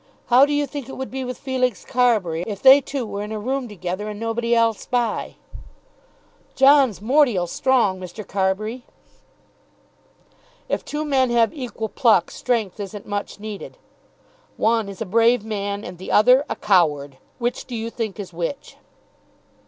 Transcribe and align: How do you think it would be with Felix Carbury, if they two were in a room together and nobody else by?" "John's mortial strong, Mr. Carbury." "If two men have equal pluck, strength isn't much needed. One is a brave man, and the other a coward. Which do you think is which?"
How 0.29 0.47
do 0.47 0.51
you 0.53 0.65
think 0.65 0.89
it 0.89 0.97
would 0.97 1.11
be 1.11 1.23
with 1.23 1.37
Felix 1.37 1.85
Carbury, 1.85 2.43
if 2.47 2.59
they 2.59 2.81
two 2.81 3.05
were 3.05 3.21
in 3.21 3.31
a 3.31 3.37
room 3.37 3.67
together 3.67 4.09
and 4.09 4.19
nobody 4.19 4.55
else 4.55 4.87
by?" 4.87 5.35
"John's 6.55 7.01
mortial 7.03 7.45
strong, 7.47 7.99
Mr. 7.99 8.25
Carbury." 8.27 8.83
"If 10.67 10.83
two 10.83 11.05
men 11.05 11.29
have 11.29 11.53
equal 11.53 11.87
pluck, 11.87 12.31
strength 12.31 12.79
isn't 12.79 13.05
much 13.05 13.39
needed. 13.39 13.77
One 14.57 14.89
is 14.89 15.03
a 15.03 15.05
brave 15.05 15.45
man, 15.45 15.83
and 15.85 15.99
the 15.99 16.11
other 16.11 16.45
a 16.49 16.55
coward. 16.55 17.19
Which 17.37 17.65
do 17.65 17.75
you 17.75 17.91
think 17.91 18.19
is 18.19 18.33
which?" 18.33 18.77